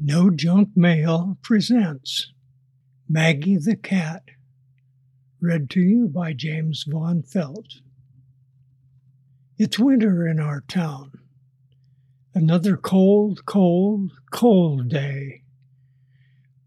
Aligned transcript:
No 0.00 0.30
Junk 0.30 0.76
Mail 0.76 1.38
presents 1.42 2.32
Maggie 3.08 3.56
the 3.56 3.74
Cat, 3.74 4.22
read 5.40 5.68
to 5.70 5.80
you 5.80 6.06
by 6.06 6.32
James 6.32 6.84
Von 6.86 7.24
Felt. 7.24 7.80
It's 9.58 9.76
winter 9.76 10.24
in 10.24 10.38
our 10.38 10.60
town. 10.60 11.18
Another 12.32 12.76
cold, 12.76 13.44
cold, 13.44 14.12
cold 14.30 14.88
day. 14.88 15.42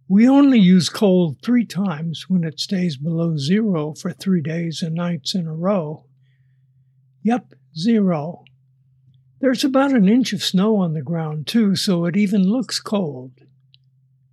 We 0.09 0.27
only 0.27 0.59
use 0.59 0.89
cold 0.89 1.37
three 1.41 1.65
times 1.65 2.25
when 2.27 2.43
it 2.43 2.59
stays 2.59 2.97
below 2.97 3.37
zero 3.37 3.93
for 3.93 4.11
three 4.11 4.41
days 4.41 4.81
and 4.81 4.93
nights 4.93 5.35
in 5.35 5.47
a 5.47 5.55
row. 5.55 6.03
Yep, 7.23 7.53
zero. 7.77 8.43
There's 9.41 9.63
about 9.63 9.91
an 9.91 10.07
inch 10.07 10.33
of 10.33 10.43
snow 10.43 10.75
on 10.75 10.93
the 10.93 11.01
ground, 11.01 11.47
too, 11.47 11.75
so 11.75 12.05
it 12.05 12.15
even 12.15 12.43
looks 12.43 12.79
cold. 12.79 13.31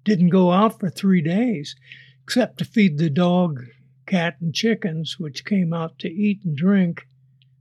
Didn't 0.05 0.29
go 0.29 0.53
out 0.53 0.79
for 0.79 0.91
three 0.91 1.23
days, 1.23 1.75
except 2.23 2.59
to 2.59 2.67
feed 2.67 2.99
the 2.99 3.09
dog, 3.09 3.65
cat, 4.05 4.37
and 4.39 4.55
chickens, 4.55 5.19
which 5.19 5.47
came 5.47 5.73
out 5.73 5.99
to 6.01 6.11
eat 6.11 6.45
and 6.45 6.55
drink, 6.55 7.07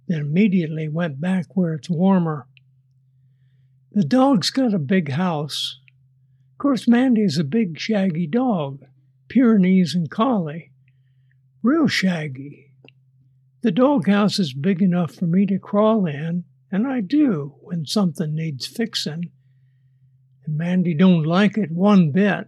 then 0.10 0.20
immediately 0.20 0.90
went 0.90 1.22
back 1.22 1.56
where 1.56 1.73
it's 1.73 1.90
warmer. 1.90 2.48
The 3.94 4.04
dog's 4.04 4.50
got 4.50 4.73
a 4.73 4.80
big 4.80 5.12
house. 5.12 5.80
Of 6.52 6.58
course, 6.58 6.86
Mandy's 6.86 7.38
a 7.38 7.45
big, 7.45 7.80
shaggy 7.80 8.28
dog, 8.28 8.84
Pyrenees 9.30 9.95
and 9.95 10.12
collie. 10.12 10.73
Real 11.64 11.88
shaggy. 11.88 12.73
The 13.62 13.72
doghouse 13.72 14.38
is 14.38 14.54
big 14.54 14.82
enough 14.82 15.16
for 15.16 15.28
me 15.28 15.45
to 15.45 15.58
crawl 15.59 16.06
in 16.06 16.44
and 16.72 16.88
I 16.88 17.02
do 17.02 17.56
when 17.62 17.86
something 17.86 18.36
needs 18.36 18.66
fixing. 18.66 19.32
And 20.46 20.58
Mandy 20.58 20.94
don't 20.94 21.24
like 21.24 21.58
it 21.58 21.72
one 21.72 22.12
bit. 22.12 22.48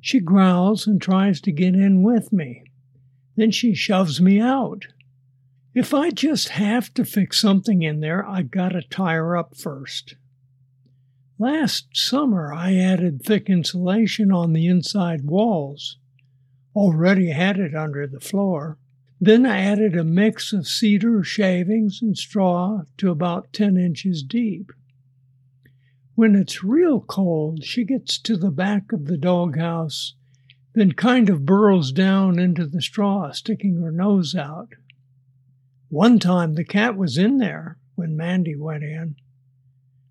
She 0.00 0.20
growls 0.20 0.86
and 0.86 1.00
tries 1.00 1.40
to 1.42 1.52
get 1.52 1.74
in 1.74 2.02
with 2.02 2.32
me. 2.32 2.64
Then 3.36 3.50
she 3.50 3.74
shoves 3.74 4.20
me 4.20 4.40
out. 4.40 4.86
If 5.74 5.94
I 5.94 6.10
just 6.10 6.48
have 6.50 6.92
to 6.94 7.04
fix 7.04 7.40
something 7.40 7.82
in 7.82 8.00
there, 8.00 8.26
I 8.26 8.42
gotta 8.42 8.82
tie 8.82 9.14
her 9.14 9.36
up 9.36 9.56
first. 9.56 10.16
Last 11.38 11.96
summer, 11.96 12.52
I 12.52 12.74
added 12.74 13.22
thick 13.22 13.48
insulation 13.48 14.30
on 14.32 14.52
the 14.52 14.66
inside 14.66 15.24
walls. 15.24 15.96
Already 16.74 17.30
had 17.30 17.58
it 17.58 17.74
under 17.74 18.06
the 18.06 18.20
floor. 18.20 18.78
Then 19.22 19.44
I 19.44 19.58
added 19.58 19.96
a 19.96 20.04
mix 20.04 20.54
of 20.54 20.66
cedar 20.66 21.22
shavings 21.22 22.00
and 22.00 22.16
straw 22.16 22.84
to 22.96 23.10
about 23.10 23.52
10 23.52 23.76
inches 23.76 24.22
deep. 24.22 24.72
When 26.14 26.34
it's 26.34 26.64
real 26.64 27.02
cold, 27.02 27.62
she 27.62 27.84
gets 27.84 28.18
to 28.20 28.38
the 28.38 28.50
back 28.50 28.92
of 28.92 29.04
the 29.04 29.18
doghouse, 29.18 30.14
then 30.72 30.92
kind 30.92 31.28
of 31.28 31.44
burrows 31.44 31.92
down 31.92 32.38
into 32.38 32.66
the 32.66 32.80
straw, 32.80 33.30
sticking 33.32 33.82
her 33.82 33.92
nose 33.92 34.34
out. 34.34 34.70
One 35.90 36.18
time 36.18 36.54
the 36.54 36.64
cat 36.64 36.96
was 36.96 37.18
in 37.18 37.36
there 37.36 37.76
when 37.96 38.16
Mandy 38.16 38.56
went 38.56 38.84
in. 38.84 39.16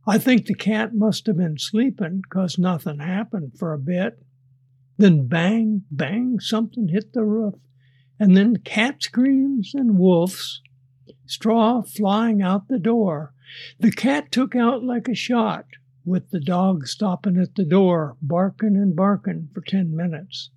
I 0.06 0.20
think 0.20 0.46
the 0.46 0.54
cat 0.54 0.94
must 0.94 1.26
have 1.26 1.38
been 1.38 1.58
sleeping 1.58 2.22
because 2.22 2.60
nothing 2.60 3.00
happened 3.00 3.54
for 3.58 3.74
a 3.74 3.80
bit. 3.80 4.22
Then 4.98 5.28
bang, 5.28 5.86
bang, 5.90 6.40
something 6.40 6.90
hit 6.90 7.14
the 7.14 7.24
roof 7.24 7.56
and 8.20 8.36
then 8.36 8.58
cat 8.58 9.02
screams 9.02 9.74
and 9.74 9.98
wolves, 9.98 10.62
straw 11.26 11.82
flying 11.82 12.42
out 12.42 12.68
the 12.68 12.80
door. 12.80 13.34
The 13.80 13.92
cat 13.92 14.32
took 14.32 14.56
out 14.56 14.84
like 14.84 15.08
a 15.08 15.16
shot, 15.16 15.66
with 16.06 16.30
the 16.32 16.40
dog 16.40 16.88
stopping 16.88 17.38
at 17.38 17.56
the 17.56 17.66
door, 17.66 18.18
barking 18.22 18.76
and 18.76 18.96
barking 18.96 19.50
for 19.54 19.62
ten 19.62 19.96
minutes. 19.96 20.50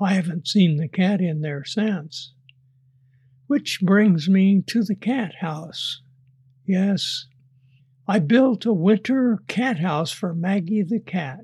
I 0.00 0.14
haven't 0.14 0.48
seen 0.48 0.76
the 0.76 0.88
cat 0.88 1.20
in 1.20 1.40
there 1.40 1.64
since. 1.64 2.32
Which 3.46 3.80
brings 3.80 4.28
me 4.28 4.62
to 4.66 4.82
the 4.82 4.94
cat 4.94 5.36
house. 5.40 6.02
Yes, 6.66 7.26
I 8.06 8.18
built 8.18 8.66
a 8.66 8.72
winter 8.72 9.38
cat 9.48 9.78
house 9.78 10.12
for 10.12 10.34
Maggie 10.34 10.82
the 10.82 11.00
cat. 11.00 11.40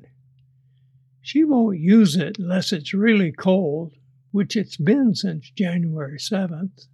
She 1.21 1.45
won't 1.45 1.79
use 1.79 2.17
it 2.17 2.39
unless 2.39 2.73
it's 2.73 2.93
really 2.95 3.33
cold, 3.33 3.93
which 4.35 4.57
it's 4.57 4.77
been 4.77 5.15
since 5.15 5.49
January 5.51 6.19
7th. 6.19 6.89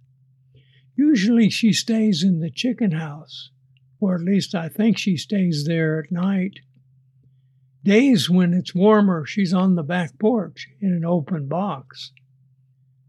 Usually 0.95 1.49
she 1.49 1.73
stays 1.73 2.21
in 2.21 2.39
the 2.39 2.51
chicken 2.51 2.91
house, 2.91 3.49
or 3.99 4.13
at 4.13 4.21
least 4.21 4.53
I 4.53 4.69
think 4.69 4.99
she 4.99 5.17
stays 5.17 5.65
there 5.65 5.97
at 6.03 6.11
night. 6.11 6.59
Days 7.83 8.29
when 8.29 8.53
it's 8.53 8.75
warmer, 8.75 9.25
she's 9.25 9.55
on 9.55 9.73
the 9.73 9.81
back 9.81 10.19
porch 10.19 10.67
in 10.79 10.93
an 10.93 11.03
open 11.03 11.47
box. 11.47 12.11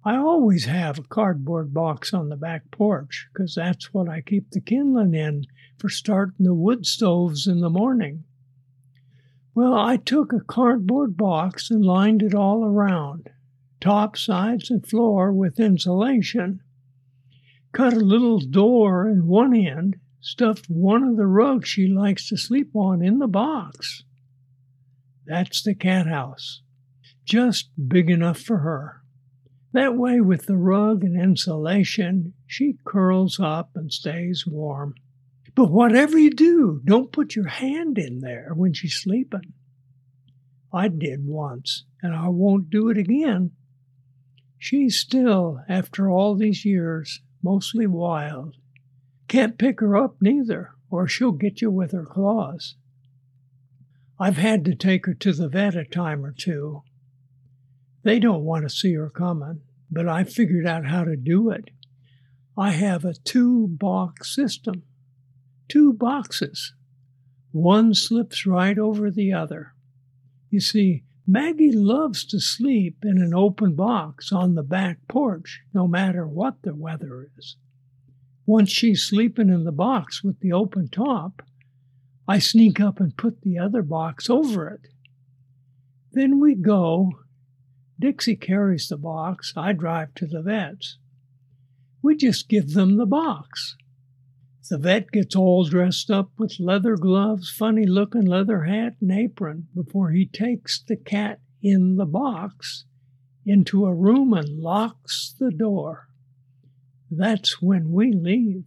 I 0.02 0.16
always 0.16 0.64
have 0.64 0.98
a 0.98 1.02
cardboard 1.02 1.74
box 1.74 2.14
on 2.14 2.30
the 2.30 2.36
back 2.36 2.70
porch 2.70 3.28
because 3.34 3.54
that's 3.54 3.92
what 3.92 4.08
I 4.08 4.22
keep 4.22 4.50
the 4.52 4.62
kindling 4.62 5.12
in 5.12 5.44
for 5.76 5.90
starting 5.90 6.46
the 6.46 6.54
wood 6.54 6.86
stoves 6.86 7.46
in 7.46 7.60
the 7.60 7.68
morning. 7.68 8.24
Well, 9.54 9.74
I 9.74 9.98
took 9.98 10.32
a 10.32 10.40
cardboard 10.40 11.18
box 11.18 11.70
and 11.70 11.84
lined 11.84 12.22
it 12.22 12.34
all 12.34 12.64
around 12.64 13.28
top, 13.82 14.16
sides, 14.16 14.70
and 14.70 14.86
floor 14.86 15.32
with 15.32 15.58
insulation. 15.60 16.60
Cut 17.72 17.92
a 17.92 18.00
little 18.00 18.38
door 18.38 19.08
in 19.08 19.26
one 19.26 19.54
end, 19.54 19.96
stuffed 20.20 20.66
one 20.68 21.02
of 21.02 21.16
the 21.16 21.26
rugs 21.26 21.68
she 21.68 21.88
likes 21.88 22.28
to 22.28 22.36
sleep 22.36 22.70
on 22.74 23.04
in 23.04 23.18
the 23.18 23.26
box. 23.26 24.04
That's 25.26 25.62
the 25.62 25.74
cat 25.74 26.06
house, 26.06 26.62
just 27.24 27.70
big 27.88 28.08
enough 28.08 28.38
for 28.38 28.58
her. 28.58 29.02
That 29.72 29.96
way, 29.96 30.20
with 30.20 30.46
the 30.46 30.56
rug 30.56 31.02
and 31.02 31.20
insulation, 31.20 32.34
she 32.46 32.76
curls 32.84 33.40
up 33.40 33.70
and 33.74 33.92
stays 33.92 34.46
warm. 34.46 34.94
But 35.54 35.70
whatever 35.70 36.18
you 36.18 36.30
do, 36.30 36.82
don't 36.84 37.12
put 37.12 37.34
your 37.34 37.48
hand 37.48 37.98
in 37.98 38.20
there 38.20 38.52
when 38.54 38.74
she's 38.74 38.94
sleeping. 38.94 39.54
I 40.72 40.88
did 40.88 41.26
once, 41.26 41.84
and 42.02 42.14
I 42.14 42.28
won't 42.28 42.70
do 42.70 42.88
it 42.88 42.98
again. 42.98 43.52
She's 44.64 44.96
still, 44.96 45.64
after 45.68 46.08
all 46.08 46.36
these 46.36 46.64
years, 46.64 47.20
mostly 47.42 47.84
wild. 47.84 48.58
Can't 49.26 49.58
pick 49.58 49.80
her 49.80 49.96
up 49.96 50.22
neither, 50.22 50.70
or 50.88 51.08
she'll 51.08 51.32
get 51.32 51.60
you 51.60 51.68
with 51.68 51.90
her 51.90 52.06
claws. 52.06 52.76
I've 54.20 54.36
had 54.36 54.64
to 54.66 54.76
take 54.76 55.06
her 55.06 55.14
to 55.14 55.32
the 55.32 55.48
vet 55.48 55.74
a 55.74 55.84
time 55.84 56.24
or 56.24 56.30
two. 56.30 56.84
They 58.04 58.20
don't 58.20 58.44
want 58.44 58.62
to 58.62 58.70
see 58.70 58.94
her 58.94 59.10
coming, 59.10 59.62
but 59.90 60.06
I 60.06 60.22
figured 60.22 60.64
out 60.64 60.86
how 60.86 61.02
to 61.02 61.16
do 61.16 61.50
it. 61.50 61.70
I 62.56 62.70
have 62.70 63.04
a 63.04 63.14
two 63.14 63.66
box 63.66 64.32
system. 64.32 64.84
Two 65.68 65.92
boxes. 65.92 66.72
One 67.50 67.94
slips 67.94 68.46
right 68.46 68.78
over 68.78 69.10
the 69.10 69.32
other. 69.32 69.74
You 70.50 70.60
see, 70.60 71.02
Maggie 71.26 71.72
loves 71.72 72.24
to 72.24 72.40
sleep 72.40 73.04
in 73.04 73.18
an 73.18 73.32
open 73.32 73.74
box 73.74 74.32
on 74.32 74.54
the 74.54 74.62
back 74.62 74.98
porch, 75.08 75.60
no 75.72 75.86
matter 75.86 76.26
what 76.26 76.62
the 76.62 76.74
weather 76.74 77.28
is. 77.38 77.56
Once 78.44 78.70
she's 78.70 79.04
sleeping 79.04 79.48
in 79.48 79.62
the 79.64 79.72
box 79.72 80.24
with 80.24 80.40
the 80.40 80.52
open 80.52 80.88
top, 80.88 81.42
I 82.26 82.40
sneak 82.40 82.80
up 82.80 82.98
and 82.98 83.16
put 83.16 83.42
the 83.42 83.58
other 83.58 83.82
box 83.82 84.28
over 84.28 84.68
it. 84.68 84.88
Then 86.12 86.40
we 86.40 86.54
go. 86.54 87.12
Dixie 88.00 88.36
carries 88.36 88.88
the 88.88 88.96
box, 88.96 89.52
I 89.56 89.72
drive 89.72 90.14
to 90.16 90.26
the 90.26 90.42
vet's. 90.42 90.98
We 92.02 92.16
just 92.16 92.48
give 92.48 92.72
them 92.72 92.96
the 92.96 93.06
box. 93.06 93.76
The 94.68 94.78
vet 94.78 95.10
gets 95.10 95.34
all 95.34 95.64
dressed 95.64 96.10
up 96.10 96.30
with 96.38 96.60
leather 96.60 96.96
gloves, 96.96 97.50
funny 97.50 97.84
looking 97.84 98.24
leather 98.24 98.62
hat, 98.62 98.96
and 99.00 99.10
apron 99.10 99.68
before 99.74 100.10
he 100.10 100.26
takes 100.26 100.80
the 100.80 100.96
cat 100.96 101.40
in 101.62 101.96
the 101.96 102.06
box 102.06 102.84
into 103.44 103.84
a 103.86 103.94
room 103.94 104.32
and 104.32 104.60
locks 104.60 105.34
the 105.38 105.50
door. 105.50 106.08
That's 107.10 107.60
when 107.60 107.90
we 107.90 108.12
leave. 108.12 108.64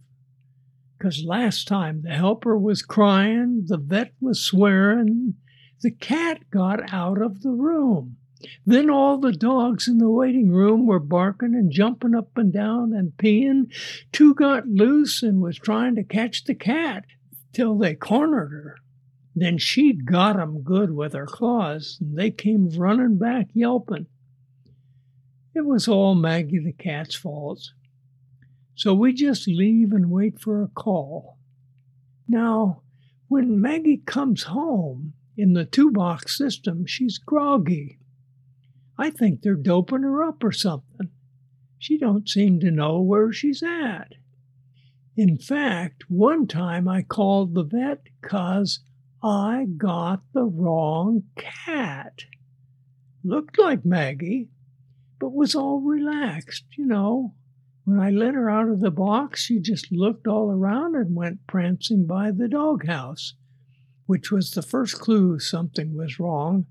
Because 0.98 1.24
last 1.24 1.66
time 1.66 2.02
the 2.02 2.10
helper 2.10 2.58
was 2.58 2.82
crying, 2.82 3.64
the 3.66 3.78
vet 3.78 4.12
was 4.20 4.44
swearing, 4.44 5.34
the 5.80 5.90
cat 5.90 6.50
got 6.50 6.92
out 6.92 7.20
of 7.20 7.42
the 7.42 7.52
room. 7.52 8.18
Then 8.64 8.90
all 8.90 9.18
the 9.18 9.32
dogs 9.32 9.88
in 9.88 9.98
the 9.98 10.10
waiting 10.10 10.50
room 10.50 10.86
were 10.86 11.00
barking 11.00 11.54
and 11.54 11.70
jumping 11.70 12.14
up 12.14 12.36
and 12.36 12.52
down 12.52 12.92
and 12.92 13.16
peeing. 13.16 13.72
Two 14.12 14.34
got 14.34 14.68
loose 14.68 15.22
and 15.22 15.40
was 15.40 15.58
trying 15.58 15.94
to 15.96 16.04
catch 16.04 16.44
the 16.44 16.54
cat 16.54 17.04
till 17.52 17.78
they 17.78 17.94
cornered 17.94 18.50
her. 18.50 18.76
Then 19.34 19.58
she'd 19.58 20.06
got 20.06 20.38
'em 20.38 20.62
good 20.62 20.92
with 20.92 21.12
her 21.12 21.26
claws, 21.26 21.98
and 22.00 22.16
they 22.16 22.30
came 22.30 22.68
running 22.70 23.18
back 23.18 23.48
yelping. 23.54 24.06
It 25.54 25.64
was 25.64 25.88
all 25.88 26.14
Maggie 26.14 26.58
the 26.58 26.72
cat's 26.72 27.14
fault. 27.14 27.72
So 28.74 28.94
we 28.94 29.14
just 29.14 29.48
leave 29.48 29.92
and 29.92 30.10
wait 30.10 30.38
for 30.38 30.62
a 30.62 30.68
call. 30.68 31.38
Now, 32.28 32.82
when 33.28 33.60
Maggie 33.60 34.02
comes 34.04 34.42
home, 34.42 35.14
In 35.38 35.52
the 35.52 35.66
two 35.66 35.90
box 35.90 36.36
system, 36.36 36.86
she's 36.86 37.18
groggy. 37.18 37.98
I 38.98 39.10
think 39.10 39.42
they're 39.42 39.54
doping 39.54 40.02
her 40.02 40.22
up 40.22 40.42
or 40.42 40.52
something. 40.52 41.10
She 41.78 41.98
don't 41.98 42.28
seem 42.28 42.60
to 42.60 42.70
know 42.70 43.00
where 43.00 43.32
she's 43.32 43.62
at. 43.62 44.14
In 45.16 45.38
fact, 45.38 46.04
one 46.08 46.46
time 46.46 46.88
I 46.88 47.02
called 47.02 47.54
the 47.54 47.64
vet 47.64 48.02
because 48.20 48.80
I 49.22 49.66
got 49.76 50.22
the 50.32 50.44
wrong 50.44 51.24
cat. 51.36 52.24
Looked 53.24 53.58
like 53.58 53.84
Maggie, 53.84 54.48
but 55.18 55.32
was 55.32 55.54
all 55.54 55.80
relaxed, 55.80 56.64
you 56.76 56.86
know. 56.86 57.34
When 57.84 58.00
I 58.00 58.10
let 58.10 58.34
her 58.34 58.50
out 58.50 58.68
of 58.68 58.80
the 58.80 58.90
box, 58.90 59.42
she 59.42 59.60
just 59.60 59.92
looked 59.92 60.26
all 60.26 60.50
around 60.50 60.96
and 60.96 61.14
went 61.14 61.46
prancing 61.46 62.06
by 62.06 62.30
the 62.30 62.48
doghouse 62.48 63.34
which 64.06 64.30
was 64.30 64.52
the 64.52 64.62
first 64.62 64.98
clue 64.98 65.38
something 65.38 65.96
was 65.96 66.18
wrong, 66.18 66.66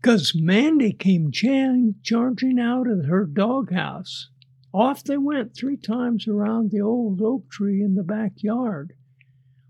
because 0.00 0.34
Mandy 0.34 0.92
came 0.92 1.32
charging 1.32 2.58
out 2.58 2.86
of 2.86 3.06
her 3.06 3.24
doghouse. 3.24 4.30
Off 4.72 5.04
they 5.04 5.16
went 5.16 5.56
three 5.56 5.76
times 5.76 6.26
around 6.28 6.70
the 6.70 6.80
old 6.80 7.20
oak 7.22 7.48
tree 7.50 7.82
in 7.82 7.94
the 7.94 8.02
backyard. 8.02 8.92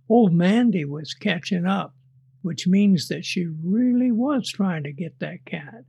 Old 0.08 0.32
Mandy 0.32 0.84
was 0.84 1.14
catching 1.14 1.66
up, 1.66 1.94
which 2.42 2.66
means 2.66 3.08
that 3.08 3.24
she 3.24 3.46
really 3.46 4.10
was 4.10 4.50
trying 4.50 4.82
to 4.82 4.92
get 4.92 5.18
that 5.20 5.44
cat. 5.44 5.84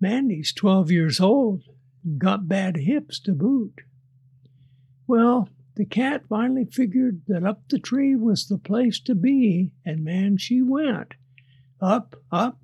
Mandy's 0.00 0.52
12 0.52 0.90
years 0.90 1.20
old, 1.20 1.64
got 2.16 2.48
bad 2.48 2.76
hips 2.76 3.18
to 3.20 3.32
boot. 3.32 3.80
Well, 5.06 5.48
the 5.78 5.86
cat 5.86 6.24
finally 6.28 6.64
figured 6.64 7.22
that 7.28 7.44
up 7.44 7.62
the 7.68 7.78
tree 7.78 8.16
was 8.16 8.48
the 8.48 8.58
place 8.58 8.98
to 8.98 9.14
be, 9.14 9.70
and 9.86 10.02
man, 10.04 10.36
she 10.36 10.60
went. 10.60 11.14
Up, 11.80 12.16
up, 12.32 12.58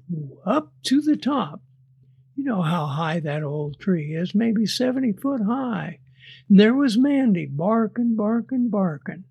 up 0.44 0.72
to 0.82 1.00
the 1.00 1.16
top. 1.16 1.62
You 2.34 2.42
know 2.42 2.62
how 2.62 2.86
high 2.86 3.20
that 3.20 3.44
old 3.44 3.78
tree 3.78 4.16
is, 4.16 4.34
maybe 4.34 4.66
70 4.66 5.12
foot 5.12 5.42
high. 5.42 6.00
And 6.48 6.58
there 6.58 6.74
was 6.74 6.98
Mandy, 6.98 7.46
barking, 7.46 8.16
barking, 8.16 8.68
barking. 8.68 9.22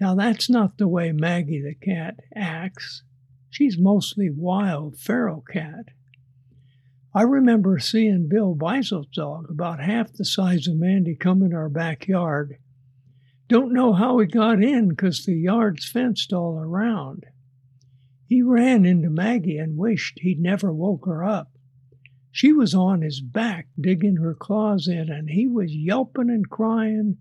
Now, 0.00 0.14
that's 0.14 0.48
not 0.48 0.78
the 0.78 0.86
way 0.86 1.10
Maggie 1.10 1.60
the 1.60 1.74
cat 1.74 2.20
acts. 2.36 3.02
She's 3.50 3.76
mostly 3.76 4.30
wild, 4.30 4.96
feral 4.96 5.40
cat. 5.40 5.86
I 7.12 7.22
remember 7.22 7.80
seeing 7.80 8.28
Bill 8.28 8.54
Beisel's 8.54 9.08
dog, 9.08 9.50
about 9.50 9.80
half 9.80 10.12
the 10.12 10.24
size 10.24 10.68
of 10.68 10.76
Mandy, 10.76 11.16
come 11.16 11.42
in 11.42 11.52
our 11.52 11.68
backyard 11.68 12.58
don't 13.48 13.72
know 13.72 13.94
how 13.94 14.18
he 14.18 14.26
got 14.26 14.62
in 14.62 14.90
because 14.90 15.24
the 15.24 15.34
yard's 15.34 15.88
fenced 15.88 16.32
all 16.32 16.58
around. 16.58 17.24
He 18.26 18.42
ran 18.42 18.84
into 18.84 19.08
Maggie 19.08 19.56
and 19.56 19.78
wished 19.78 20.18
he'd 20.20 20.40
never 20.40 20.72
woke 20.72 21.06
her 21.06 21.24
up. 21.24 21.50
She 22.30 22.52
was 22.52 22.74
on 22.74 23.00
his 23.00 23.20
back, 23.20 23.68
digging 23.80 24.16
her 24.16 24.34
claws 24.34 24.86
in, 24.86 25.10
and 25.10 25.30
he 25.30 25.46
was 25.46 25.74
yelping 25.74 26.28
and 26.28 26.48
crying, 26.48 27.16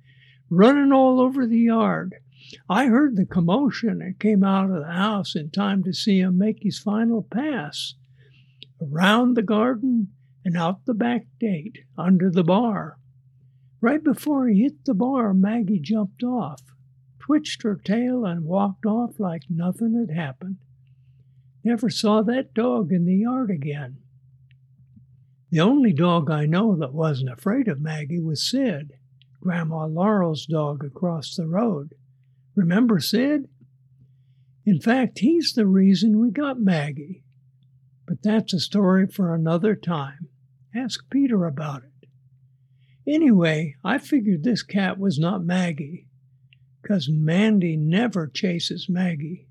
running 0.50 0.92
all 0.92 1.22
over 1.22 1.48
the 1.48 1.60
yard. 1.60 2.16
I 2.70 2.88
heard 2.88 3.16
the 3.16 3.26
commotion 3.26 4.02
and 4.02 4.20
came 4.20 4.44
out 4.44 4.70
of 4.70 4.82
the 4.82 4.92
house 4.92 5.36
in 5.36 5.50
time 5.50 5.84
to 5.84 5.94
see 5.94 6.20
him 6.20 6.38
make 6.38 6.62
his 6.62 6.80
final 6.80 7.24
pass 7.24 7.96
around 8.82 9.36
the 9.36 9.44
garden 9.44 10.10
and 10.44 10.58
out 10.58 10.86
the 10.86 10.94
back 10.94 11.26
gate 11.40 11.80
under 11.98 12.30
the 12.30 12.44
bar. 12.44 13.00
Right 13.80 14.04
before 14.04 14.48
he 14.48 14.64
hit 14.64 14.86
the 14.86 14.94
bar, 14.94 15.34
Maggie 15.34 15.80
jumped 15.80 16.24
off, 16.24 16.62
twitched 17.20 17.64
her 17.64 17.76
tail, 17.76 18.26
and 18.26 18.46
walked 18.46 18.86
off 18.86 19.20
like 19.20 19.44
nothing 19.50 19.94
had 19.94 20.16
happened. 20.16 20.58
Never 21.64 21.90
saw 21.90 22.22
that 22.24 22.54
dog 22.54 22.92
in 22.92 23.06
the 23.06 23.18
yard 23.18 23.52
again. 23.52 23.98
The 25.50 25.60
only 25.60 25.94
dog 25.94 26.30
I 26.30 26.46
know 26.46 26.76
that 26.76 26.94
wasn't 26.94 27.32
afraid 27.32 27.68
of 27.68 27.80
Maggie 27.80 28.20
was 28.20 28.50
Sid, 28.50 28.94
Grandma 29.42 29.86
Laurel's 29.86 30.46
dog 30.46 30.84
across 30.84 31.36
the 31.36 31.48
road. 31.48 31.94
Remember 32.56 33.00
Sid? 33.00 33.48
In 34.66 34.82
fact, 34.82 35.20
he's 35.20 35.54
the 35.54 35.68
reason 35.68 36.20
we 36.20 36.32
got 36.32 36.60
Maggie. 36.60 37.24
But 38.06 38.24
that's 38.24 38.54
a 38.54 38.60
story 38.60 39.08
for 39.08 39.34
another 39.34 39.76
time. 39.76 40.30
Ask 40.76 41.10
Peter 41.10 41.46
about 41.46 41.84
it. 41.84 41.97
Anyway, 43.08 43.76
I 43.86 44.00
figured 44.00 44.44
this 44.44 44.64
cat 44.64 45.00
was 45.00 45.18
not 45.18 45.46
Maggie, 45.46 46.08
because 46.82 47.08
Mandy 47.10 47.78
never 47.78 48.28
chases 48.28 48.90
Maggie. 48.90 49.48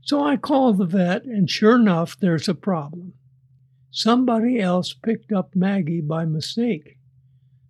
So 0.00 0.24
I 0.24 0.36
called 0.36 0.78
the 0.78 0.86
vet, 0.86 1.24
and 1.24 1.50
sure 1.50 1.76
enough, 1.76 2.18
there's 2.18 2.48
a 2.48 2.54
problem. 2.54 3.12
Somebody 3.90 4.58
else 4.58 4.94
picked 4.94 5.32
up 5.32 5.54
Maggie 5.54 6.00
by 6.00 6.24
mistake. 6.24 6.96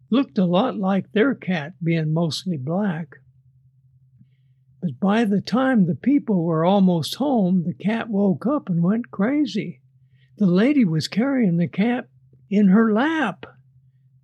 Looked 0.08 0.38
a 0.38 0.44
lot 0.44 0.76
like 0.76 1.10
their 1.12 1.34
cat, 1.34 1.72
being 1.82 2.14
mostly 2.14 2.56
black. 2.56 3.16
But 4.81 5.00
by 5.00 5.25
the 5.25 5.40
time 5.40 5.87
the 5.87 5.96
people 5.96 6.44
were 6.44 6.64
almost 6.64 7.16
home, 7.16 7.64
the 7.64 7.75
cat 7.75 8.08
woke 8.08 8.46
up 8.46 8.69
and 8.69 8.82
went 8.82 9.10
crazy. 9.10 9.81
The 10.38 10.46
lady 10.46 10.84
was 10.84 11.08
carrying 11.08 11.56
the 11.56 11.69
cat 11.69 12.08
in 12.50 12.69
her 12.69 12.93
lap. 12.93 13.46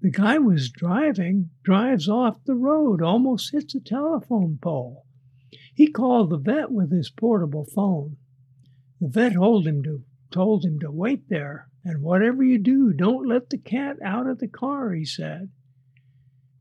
The 0.00 0.10
guy 0.10 0.38
was 0.38 0.70
driving, 0.70 1.50
drives 1.64 2.08
off 2.08 2.44
the 2.44 2.54
road, 2.54 3.02
almost 3.02 3.50
hits 3.50 3.74
a 3.74 3.80
telephone 3.80 4.58
pole. 4.62 5.04
He 5.74 5.88
called 5.88 6.30
the 6.30 6.38
vet 6.38 6.70
with 6.70 6.92
his 6.92 7.10
portable 7.10 7.64
phone. 7.64 8.16
The 9.00 9.08
vet 9.08 9.32
told 9.32 9.66
him 9.66 9.82
to 9.82 10.04
told 10.30 10.64
him 10.64 10.78
to 10.80 10.90
wait 10.90 11.28
there, 11.28 11.68
and 11.84 12.02
whatever 12.02 12.44
you 12.44 12.58
do, 12.58 12.92
don't 12.92 13.26
let 13.26 13.50
the 13.50 13.58
cat 13.58 13.96
out 14.02 14.26
of 14.26 14.38
the 14.38 14.48
car, 14.48 14.92
he 14.92 15.04
said. 15.04 15.50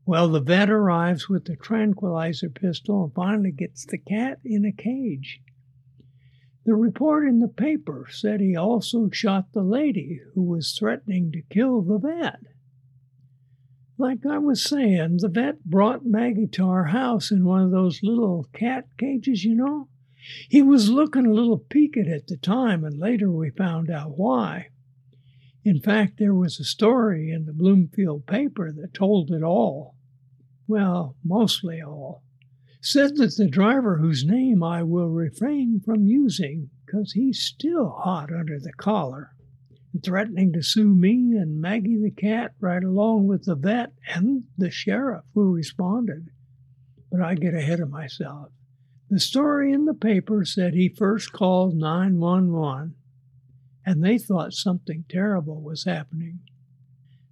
Well, 0.06 0.28
the 0.28 0.40
vet 0.40 0.70
arrives 0.70 1.28
with 1.28 1.44
the 1.44 1.54
tranquilizer 1.54 2.48
pistol 2.48 3.04
and 3.04 3.12
finally 3.12 3.52
gets 3.52 3.84
the 3.84 3.98
cat 3.98 4.40
in 4.44 4.64
a 4.64 4.72
cage. 4.72 5.40
The 6.64 6.74
report 6.74 7.28
in 7.28 7.40
the 7.40 7.48
paper 7.48 8.06
said 8.10 8.40
he 8.40 8.56
also 8.56 9.10
shot 9.10 9.52
the 9.52 9.62
lady 9.62 10.20
who 10.34 10.42
was 10.42 10.72
threatening 10.72 11.30
to 11.32 11.42
kill 11.42 11.82
the 11.82 11.98
vet. 11.98 12.40
Like 14.00 14.24
I 14.24 14.38
was 14.38 14.62
saying, 14.62 15.16
the 15.18 15.28
vet 15.28 15.64
brought 15.64 16.06
Maggie 16.06 16.46
to 16.52 16.64
our 16.66 16.84
house 16.84 17.32
in 17.32 17.44
one 17.44 17.62
of 17.62 17.72
those 17.72 18.00
little 18.00 18.46
cat 18.52 18.86
cages, 18.96 19.44
you 19.44 19.56
know. 19.56 19.88
He 20.48 20.62
was 20.62 20.88
looking 20.88 21.26
a 21.26 21.32
little 21.32 21.58
peaked 21.58 21.96
at 21.96 22.28
the 22.28 22.36
time, 22.36 22.84
and 22.84 22.96
later 22.96 23.28
we 23.28 23.50
found 23.50 23.90
out 23.90 24.16
why. 24.16 24.68
In 25.64 25.80
fact, 25.80 26.18
there 26.18 26.34
was 26.34 26.60
a 26.60 26.64
story 26.64 27.32
in 27.32 27.46
the 27.46 27.52
Bloomfield 27.52 28.24
paper 28.24 28.70
that 28.70 28.94
told 28.94 29.32
it 29.32 29.42
all. 29.42 29.96
Well, 30.68 31.16
mostly 31.24 31.82
all. 31.82 32.22
Said 32.80 33.16
that 33.16 33.36
the 33.36 33.48
driver, 33.48 33.98
whose 33.98 34.24
name 34.24 34.62
I 34.62 34.84
will 34.84 35.08
refrain 35.08 35.80
from 35.84 36.06
using, 36.06 36.70
because 36.86 37.12
he's 37.12 37.40
still 37.40 37.90
hot 37.90 38.32
under 38.32 38.60
the 38.60 38.72
collar, 38.74 39.32
threatening 40.02 40.52
to 40.52 40.62
sue 40.62 40.94
me 40.94 41.36
and 41.36 41.60
Maggie 41.60 41.98
the 42.00 42.10
cat 42.10 42.54
right 42.60 42.82
along 42.82 43.26
with 43.26 43.44
the 43.44 43.54
vet 43.54 43.92
and 44.08 44.44
the 44.56 44.70
sheriff 44.70 45.24
who 45.34 45.52
responded. 45.52 46.30
But 47.10 47.22
I 47.22 47.34
get 47.34 47.54
ahead 47.54 47.80
of 47.80 47.90
myself. 47.90 48.50
The 49.10 49.20
story 49.20 49.72
in 49.72 49.86
the 49.86 49.94
paper 49.94 50.44
said 50.44 50.74
he 50.74 50.88
first 50.88 51.32
called 51.32 51.74
911 51.74 52.94
and 53.86 54.04
they 54.04 54.18
thought 54.18 54.52
something 54.52 55.06
terrible 55.08 55.62
was 55.62 55.84
happening. 55.84 56.40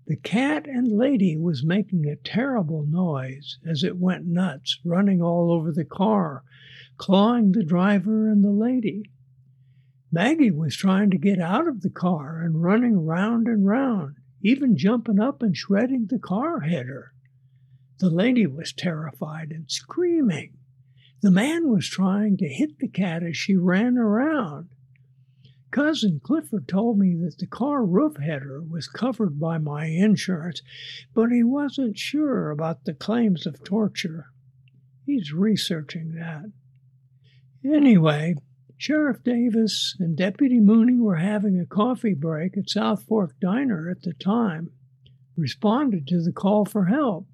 The 0.07 0.17
cat 0.17 0.67
and 0.67 0.89
lady 0.89 1.37
was 1.37 1.65
making 1.65 2.07
a 2.07 2.17
terrible 2.17 2.87
noise 2.87 3.59
as 3.67 3.83
it 3.83 3.99
went 3.99 4.25
nuts, 4.25 4.79
running 4.85 5.21
all 5.21 5.53
over 5.53 5.73
the 5.73 5.85
car, 5.85 6.45
clawing 6.97 7.53
the 7.53 7.65
driver 7.65 8.29
and 8.29 8.43
the 8.43 8.53
lady. 8.53 9.11
Maggie 10.13 10.51
was 10.51 10.77
trying 10.77 11.11
to 11.11 11.19
get 11.19 11.41
out 11.41 11.67
of 11.67 11.83
the 11.83 11.91
car 11.91 12.41
and 12.41 12.63
running 12.63 13.05
round 13.05 13.49
and 13.49 13.67
round, 13.67 14.17
even 14.43 14.77
jumping 14.77 15.19
up 15.19 15.43
and 15.43 15.57
shredding 15.57 16.07
the 16.07 16.19
car 16.19 16.61
header. 16.61 17.13
The 17.99 18.11
lady 18.11 18.47
was 18.47 18.73
terrified 18.73 19.51
and 19.51 19.71
screaming. 19.71 20.59
The 21.23 21.31
man 21.31 21.69
was 21.69 21.89
trying 21.89 22.37
to 22.37 22.49
hit 22.49 22.79
the 22.79 22.89
cat 22.89 23.23
as 23.23 23.37
she 23.37 23.57
ran 23.57 23.99
around. 23.99 24.69
Cousin 25.71 26.21
Clifford 26.23 26.69
told 26.69 26.99
me 26.99 27.15
that 27.17 27.39
the 27.39 27.47
car 27.47 27.85
roof 27.85 28.17
header 28.19 28.63
was 28.63 28.87
covered 28.87 29.41
by 29.41 29.59
my 29.59 29.87
insurance, 29.87 30.63
but 31.15 31.31
he 31.31 31.43
wasn't 31.43 31.99
sure 31.99 32.51
about 32.51 32.85
the 32.85 32.95
claims 32.95 33.47
of 33.47 33.65
torture. 33.65 34.27
He's 35.05 35.33
researching 35.33 36.15
that. 36.15 36.53
Anyway, 37.65 38.37
Sheriff 38.79 39.23
Davis 39.25 39.97
and 39.99 40.17
Deputy 40.17 40.61
Mooney 40.61 40.99
were 40.99 41.17
having 41.17 41.59
a 41.59 41.65
coffee 41.65 42.13
break 42.13 42.59
at 42.59 42.69
South 42.69 43.05
Fork 43.05 43.35
Diner 43.41 43.89
at 43.89 44.03
the 44.03 44.13
time, 44.13 44.71
responded 45.35 46.07
to 46.09 46.23
the 46.23 46.33
call 46.33 46.67
for 46.67 46.87
help. 46.87 47.27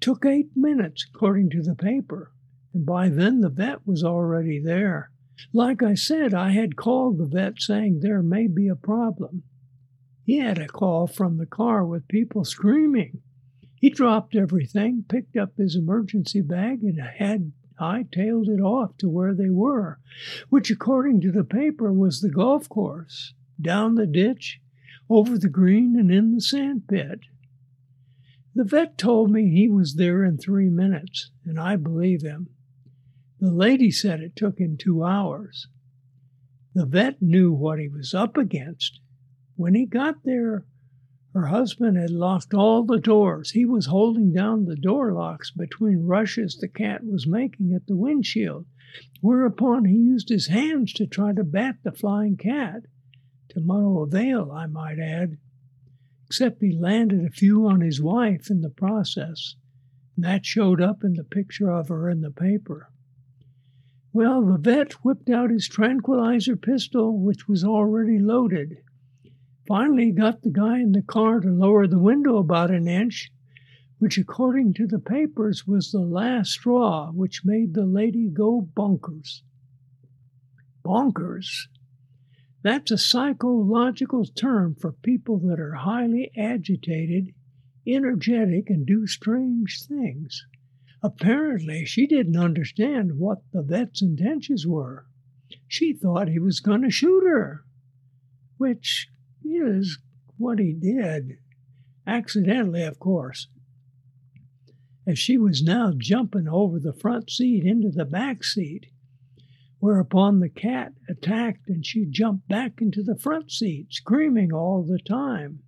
Took 0.00 0.24
eight 0.24 0.50
minutes, 0.56 1.06
according 1.08 1.50
to 1.50 1.62
the 1.62 1.74
paper, 1.74 2.32
and 2.72 2.86
by 2.86 3.10
then 3.10 3.40
the 3.40 3.50
vet 3.50 3.86
was 3.86 4.02
already 4.02 4.58
there. 4.58 5.10
Like 5.52 5.82
I 5.82 5.94
said, 5.94 6.32
I 6.32 6.52
had 6.52 6.76
called 6.76 7.18
the 7.18 7.26
vet 7.26 7.60
saying 7.60 8.00
there 8.00 8.22
may 8.22 8.46
be 8.46 8.68
a 8.68 8.76
problem. 8.76 9.42
He 10.24 10.38
had 10.38 10.58
a 10.58 10.66
call 10.66 11.06
from 11.06 11.36
the 11.36 11.46
car 11.46 11.84
with 11.84 12.08
people 12.08 12.44
screaming. 12.44 13.20
He 13.74 13.90
dropped 13.90 14.34
everything, 14.34 15.04
picked 15.06 15.36
up 15.36 15.56
his 15.58 15.76
emergency 15.76 16.40
bag, 16.40 16.82
and 16.82 16.98
had 16.98 17.52
hightailed 17.80 18.48
it 18.48 18.60
off 18.60 18.96
to 18.98 19.08
where 19.08 19.34
they 19.34 19.50
were, 19.50 19.98
which, 20.48 20.70
according 20.70 21.20
to 21.22 21.32
the 21.32 21.44
paper, 21.44 21.92
was 21.92 22.20
the 22.20 22.30
golf 22.30 22.68
course, 22.68 23.34
down 23.60 23.94
the 23.94 24.06
ditch, 24.06 24.60
over 25.10 25.38
the 25.38 25.48
green, 25.48 25.98
and 25.98 26.10
in 26.10 26.34
the 26.34 26.40
sand 26.40 26.88
pit. 26.88 27.20
The 28.54 28.64
vet 28.64 28.96
told 28.96 29.30
me 29.30 29.50
he 29.50 29.68
was 29.68 29.94
there 29.94 30.24
in 30.24 30.38
three 30.38 30.68
minutes, 30.68 31.30
and 31.44 31.58
I 31.58 31.76
believe 31.76 32.22
him. 32.22 32.48
The 33.40 33.50
lady 33.50 33.90
said 33.90 34.20
it 34.20 34.36
took 34.36 34.58
him 34.58 34.76
two 34.76 35.04
hours. 35.04 35.66
The 36.74 36.86
vet 36.86 37.20
knew 37.20 37.52
what 37.52 37.78
he 37.78 37.88
was 37.88 38.14
up 38.14 38.36
against. 38.36 39.00
When 39.56 39.74
he 39.74 39.86
got 39.86 40.24
there, 40.24 40.64
her 41.34 41.46
husband 41.46 41.96
had 41.96 42.10
locked 42.10 42.54
all 42.54 42.84
the 42.84 43.00
doors. 43.00 43.50
He 43.50 43.64
was 43.64 43.86
holding 43.86 44.32
down 44.32 44.66
the 44.66 44.76
door 44.76 45.12
locks 45.12 45.50
between 45.50 46.06
rushes 46.06 46.56
the 46.56 46.68
cat 46.68 47.04
was 47.04 47.26
making 47.26 47.72
at 47.72 47.88
the 47.88 47.96
windshield, 47.96 48.66
whereupon 49.20 49.84
he 49.84 49.96
used 49.96 50.28
his 50.28 50.46
hands 50.46 50.92
to 50.92 51.08
try 51.08 51.32
to 51.32 51.42
bat 51.42 51.78
the 51.82 51.90
flying 51.90 52.36
cat. 52.36 52.82
To 53.50 53.60
no 53.60 53.98
avail, 54.02 54.52
I 54.52 54.66
might 54.66 55.00
add, 55.00 55.38
except 56.26 56.62
he 56.62 56.72
landed 56.72 57.24
a 57.24 57.30
few 57.30 57.66
on 57.66 57.80
his 57.80 58.00
wife 58.00 58.48
in 58.48 58.60
the 58.60 58.70
process, 58.70 59.56
and 60.14 60.24
that 60.24 60.46
showed 60.46 60.80
up 60.80 61.02
in 61.02 61.14
the 61.14 61.24
picture 61.24 61.70
of 61.70 61.88
her 61.88 62.08
in 62.08 62.20
the 62.20 62.30
paper. 62.30 62.90
Well, 64.12 64.44
the 64.46 64.58
vet 64.58 64.92
whipped 65.04 65.28
out 65.28 65.50
his 65.50 65.66
tranquilizer 65.66 66.54
pistol, 66.54 67.18
which 67.18 67.48
was 67.48 67.64
already 67.64 68.20
loaded. 68.20 68.76
Finally, 69.66 70.10
got 70.10 70.42
the 70.42 70.50
guy 70.50 70.78
in 70.78 70.92
the 70.92 71.02
car 71.02 71.40
to 71.40 71.48
lower 71.48 71.86
the 71.86 71.98
window 71.98 72.36
about 72.36 72.70
an 72.70 72.86
inch, 72.86 73.32
which, 73.98 74.18
according 74.18 74.74
to 74.74 74.86
the 74.86 74.98
papers, 74.98 75.66
was 75.66 75.90
the 75.90 76.00
last 76.00 76.50
straw 76.50 77.10
which 77.12 77.44
made 77.44 77.72
the 77.72 77.86
lady 77.86 78.28
go 78.28 78.68
bonkers. 78.76 79.40
Bonkers? 80.84 81.68
That's 82.62 82.90
a 82.90 82.98
psychological 82.98 84.26
term 84.26 84.74
for 84.74 84.92
people 84.92 85.38
that 85.40 85.58
are 85.58 85.74
highly 85.74 86.30
agitated, 86.36 87.34
energetic, 87.86 88.68
and 88.68 88.86
do 88.86 89.06
strange 89.06 89.82
things. 89.86 90.46
Apparently, 91.02 91.84
she 91.84 92.06
didn't 92.06 92.36
understand 92.36 93.18
what 93.18 93.42
the 93.52 93.62
vet's 93.62 94.02
intentions 94.02 94.66
were. 94.66 95.06
She 95.68 95.94
thought 95.94 96.28
he 96.28 96.38
was 96.38 96.60
going 96.60 96.82
to 96.82 96.90
shoot 96.90 97.24
her, 97.24 97.64
which 98.56 99.08
is 99.44 99.98
what 100.36 100.58
he 100.58 100.72
did, 100.72 101.38
accidentally, 102.06 102.82
of 102.82 102.98
course. 102.98 103.48
As 105.06 105.18
she 105.18 105.36
was 105.36 105.62
now 105.62 105.92
jumping 105.96 106.48
over 106.48 106.80
the 106.80 106.92
front 106.94 107.30
seat 107.30 107.64
into 107.64 107.90
the 107.90 108.04
back 108.04 108.42
seat, 108.42 108.86
whereupon 109.78 110.40
the 110.40 110.48
cat 110.48 110.94
attacked 111.08 111.68
and 111.68 111.84
she 111.84 112.06
jumped 112.06 112.48
back 112.48 112.80
into 112.80 113.02
the 113.02 113.18
front 113.18 113.52
seat, 113.52 113.92
screaming 113.92 114.52
all 114.52 114.82
the 114.82 114.98
time. 114.98 115.60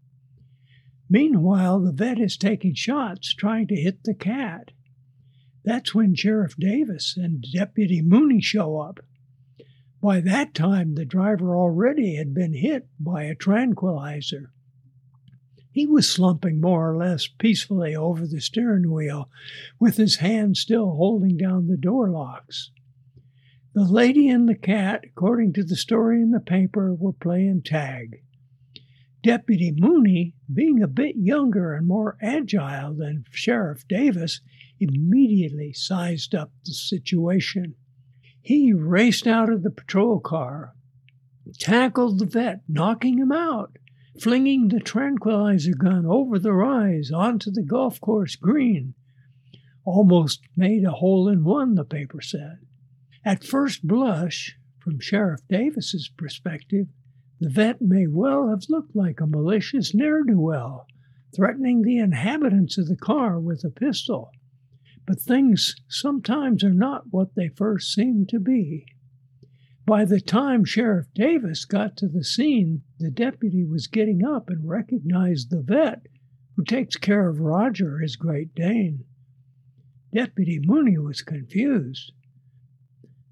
Meanwhile, 1.08 1.80
the 1.80 1.92
vet 1.92 2.18
is 2.18 2.36
taking 2.36 2.74
shots 2.74 3.34
trying 3.34 3.66
to 3.68 3.76
hit 3.76 4.04
the 4.04 4.14
cat. 4.14 4.70
That's 5.64 5.94
when 5.94 6.14
Sheriff 6.14 6.56
Davis 6.56 7.14
and 7.16 7.44
Deputy 7.52 8.00
Mooney 8.00 8.40
show 8.40 8.78
up. 8.80 9.00
By 10.06 10.20
that 10.20 10.54
time, 10.54 10.94
the 10.94 11.04
driver 11.04 11.56
already 11.56 12.14
had 12.14 12.32
been 12.32 12.52
hit 12.52 12.86
by 13.00 13.24
a 13.24 13.34
tranquilizer. 13.34 14.52
He 15.72 15.84
was 15.84 16.08
slumping 16.08 16.60
more 16.60 16.92
or 16.92 16.96
less 16.96 17.26
peacefully 17.26 17.96
over 17.96 18.24
the 18.24 18.40
steering 18.40 18.92
wheel, 18.92 19.28
with 19.80 19.96
his 19.96 20.18
hand 20.18 20.58
still 20.58 20.92
holding 20.92 21.36
down 21.36 21.66
the 21.66 21.76
door 21.76 22.08
locks. 22.08 22.70
The 23.74 23.82
lady 23.82 24.28
and 24.28 24.48
the 24.48 24.54
cat, 24.54 25.02
according 25.04 25.54
to 25.54 25.64
the 25.64 25.74
story 25.74 26.22
in 26.22 26.30
the 26.30 26.38
paper, 26.38 26.94
were 26.94 27.12
playing 27.12 27.62
tag. 27.62 28.22
Deputy 29.24 29.72
Mooney, 29.76 30.34
being 30.54 30.84
a 30.84 30.86
bit 30.86 31.16
younger 31.16 31.74
and 31.74 31.84
more 31.84 32.16
agile 32.22 32.94
than 32.94 33.24
Sheriff 33.32 33.88
Davis, 33.88 34.40
immediately 34.78 35.72
sized 35.72 36.32
up 36.32 36.52
the 36.64 36.74
situation. 36.74 37.74
He 38.46 38.72
raced 38.72 39.26
out 39.26 39.50
of 39.50 39.64
the 39.64 39.72
patrol 39.72 40.20
car, 40.20 40.72
tackled 41.58 42.20
the 42.20 42.26
vet, 42.26 42.62
knocking 42.68 43.18
him 43.18 43.32
out, 43.32 43.76
flinging 44.20 44.68
the 44.68 44.78
tranquilizer 44.78 45.74
gun 45.74 46.06
over 46.06 46.38
the 46.38 46.52
rise 46.52 47.10
onto 47.10 47.50
the 47.50 47.64
golf 47.64 48.00
course 48.00 48.36
green. 48.36 48.94
Almost 49.84 50.42
made 50.56 50.84
a 50.84 50.92
hole 50.92 51.28
in 51.28 51.42
one, 51.42 51.74
the 51.74 51.84
paper 51.84 52.20
said. 52.20 52.58
At 53.24 53.42
first 53.42 53.84
blush, 53.84 54.56
from 54.78 55.00
Sheriff 55.00 55.40
Davis's 55.48 56.08
perspective, 56.16 56.86
the 57.40 57.50
vet 57.50 57.82
may 57.82 58.06
well 58.06 58.50
have 58.50 58.62
looked 58.68 58.94
like 58.94 59.20
a 59.20 59.26
malicious 59.26 59.92
ne'er 59.92 60.22
do 60.22 60.38
well, 60.38 60.86
threatening 61.34 61.82
the 61.82 61.98
inhabitants 61.98 62.78
of 62.78 62.86
the 62.86 62.96
car 62.96 63.40
with 63.40 63.64
a 63.64 63.70
pistol. 63.70 64.30
But 65.06 65.20
things 65.20 65.76
sometimes 65.88 66.64
are 66.64 66.74
not 66.74 67.12
what 67.12 67.34
they 67.36 67.48
first 67.48 67.92
seem 67.92 68.26
to 68.26 68.40
be. 68.40 68.86
By 69.86 70.04
the 70.04 70.20
time 70.20 70.64
Sheriff 70.64 71.06
Davis 71.14 71.64
got 71.64 71.96
to 71.98 72.08
the 72.08 72.24
scene, 72.24 72.82
the 72.98 73.10
deputy 73.10 73.64
was 73.64 73.86
getting 73.86 74.24
up 74.24 74.50
and 74.50 74.68
recognized 74.68 75.50
the 75.50 75.62
vet 75.62 76.06
who 76.56 76.64
takes 76.64 76.96
care 76.96 77.28
of 77.28 77.38
Roger, 77.38 77.98
his 77.98 78.16
Great 78.16 78.52
Dane. 78.54 79.04
Deputy 80.12 80.58
Mooney 80.60 80.98
was 80.98 81.22
confused. 81.22 82.12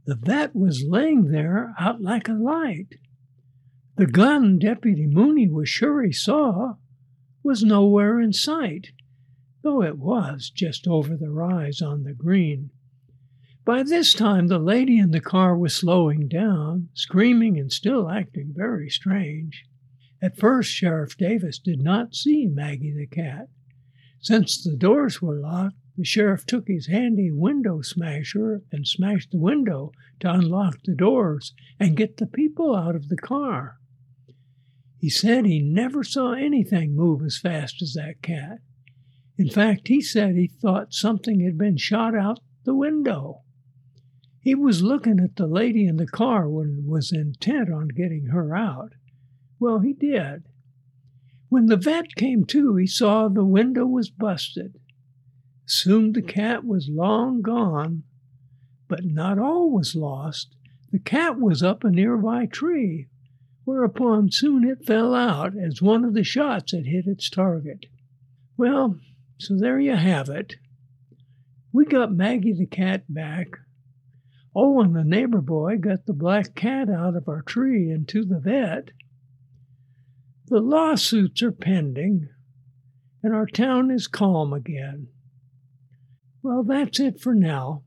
The 0.07 0.15
vet 0.15 0.55
was 0.55 0.85
laying 0.87 1.33
there 1.33 1.75
out 1.79 2.01
like 2.01 2.29
a 2.29 2.35
light. 2.35 2.99
The 3.97 4.07
gun 4.07 4.59
Deputy 4.59 5.07
Mooney 5.07 5.49
was 5.49 5.69
sure 5.69 6.03
he 6.03 6.13
saw 6.13 6.75
was 7.43 7.65
nowhere 7.65 8.21
in 8.21 8.33
sight 8.33 8.89
though 9.65 9.83
it 9.83 9.99
was 9.99 10.51
just 10.51 10.87
over 10.87 11.17
the 11.17 11.31
rise 11.31 11.83
on 11.83 12.05
the 12.05 12.13
green. 12.13 12.71
By 13.65 13.83
this 13.83 14.13
time, 14.13 14.49
the 14.49 14.59
lady 14.59 14.99
in 14.99 15.11
the 15.11 15.21
car 15.21 15.57
was 15.57 15.75
slowing 15.75 16.29
down, 16.29 16.91
screaming 16.93 17.59
and 17.59 17.73
still 17.73 18.11
acting 18.11 18.53
very 18.55 18.91
strange. 18.91 19.65
At 20.23 20.39
first, 20.39 20.71
Sheriff 20.71 21.17
Davis 21.17 21.59
did 21.59 21.81
not 21.81 22.15
see 22.15 22.47
Maggie 22.47 22.93
the 22.93 23.07
cat. 23.07 23.49
Since 24.21 24.63
the 24.63 24.77
doors 24.77 25.23
were 25.23 25.41
locked, 25.41 25.77
the 25.97 26.05
sheriff 26.05 26.45
took 26.45 26.69
his 26.69 26.89
handy 26.89 27.31
window 27.31 27.81
smasher 27.81 28.63
and 28.71 28.87
smashed 28.87 29.31
the 29.31 29.39
window 29.39 29.93
to 30.21 30.31
unlock 30.31 30.83
the 30.85 30.95
doors 30.95 31.55
and 31.81 31.97
get 31.97 32.19
the 32.19 32.27
people 32.27 32.75
out 32.75 32.97
of 32.97 33.09
the 33.09 33.17
car. 33.17 33.79
He 34.99 35.09
said 35.09 35.47
he 35.47 35.61
never 35.61 36.03
saw 36.03 36.33
anything 36.33 36.97
move 36.97 37.23
as 37.23 37.39
fast 37.39 37.81
as 37.81 37.95
that 37.95 38.23
cat. 38.23 38.59
In 39.37 39.51
fact, 39.51 39.89
he 39.89 40.01
said 40.01 40.37
he 40.37 40.47
thought 40.47 40.95
something 40.95 41.41
had 41.41 41.59
been 41.59 41.77
shot 41.77 42.15
out 42.15 42.41
the 42.65 42.75
window. 42.75 43.41
He 44.41 44.55
was 44.55 44.83
looking 44.83 45.19
at 45.19 45.37
the 45.37 45.47
lady 45.47 45.87
in 45.87 45.97
the 45.97 46.07
car 46.07 46.45
and 46.61 46.87
was 46.87 47.13
intent 47.13 47.73
on 47.73 47.89
getting 47.89 48.27
her 48.27 48.55
out. 48.55 48.93
Well, 49.59 49.81
he 49.81 49.93
did. 49.93 50.45
When 51.49 51.67
the 51.67 51.77
vet 51.77 52.15
came 52.15 52.45
to, 52.47 52.77
he 52.77 52.87
saw 52.87 53.29
the 53.29 53.45
window 53.45 53.87
was 53.87 54.11
busted. 54.11 54.79
Assumed 55.67 56.15
the 56.15 56.23
cat 56.23 56.65
was 56.65 56.89
long 56.89 57.43
gone, 57.43 58.03
but 58.87 59.05
not 59.05 59.39
all 59.39 59.71
was 59.71 59.97
lost. 59.97 60.55
The 60.93 60.99
cat 60.99 61.41
was 61.41 61.63
up 61.63 61.83
a 61.83 61.91
nearby 61.91 62.47
tree, 62.47 63.09
whereupon 63.65 64.31
soon 64.31 64.63
it 64.63 64.85
fell 64.85 65.15
out 65.15 65.57
as 65.57 65.81
one 65.81 66.05
of 66.05 66.15
the 66.15 66.23
shots 66.23 66.73
had 66.73 66.87
hit 66.87 67.07
its 67.07 67.31
target. 67.31 67.87
Well, 68.57 69.01
so 69.39 69.57
there 69.57 69.79
you 69.79 69.97
have 69.97 70.29
it. 70.29 70.57
We 71.73 71.85
got 71.85 72.13
Maggie 72.13 72.53
the 72.53 72.67
cat 72.67 73.05
back. 73.13 73.49
Oh, 74.55 74.81
and 74.81 74.95
the 74.95 75.03
neighbor 75.03 75.41
boy 75.41 75.79
got 75.79 76.07
the 76.07 76.13
black 76.13 76.55
cat 76.55 76.89
out 76.89 77.17
of 77.17 77.29
our 77.29 77.43
tree 77.43 77.91
and 77.91 78.07
to 78.09 78.25
the 78.25 78.39
vet. 78.39 78.91
The 80.47 80.61
lawsuits 80.61 81.43
are 81.43 81.51
pending, 81.51 82.29
and 83.23 83.35
our 83.35 83.47
town 83.47 83.91
is 83.91 84.07
calm 84.07 84.53
again. 84.53 85.09
Well, 86.43 86.63
that's 86.63 87.01
it 87.01 87.21
for 87.21 87.35
now. 87.35 87.83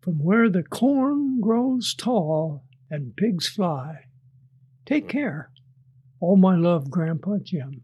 From 0.00 0.22
where 0.22 0.48
the 0.48 0.62
corn 0.62 1.40
grows 1.40 1.94
tall 1.94 2.64
and 2.90 3.16
pigs 3.16 3.48
fly. 3.48 4.06
Take 4.86 5.08
care. 5.08 5.50
All 6.20 6.36
my 6.36 6.56
love, 6.56 6.90
Grandpa 6.90 7.38
Jim. 7.42 7.82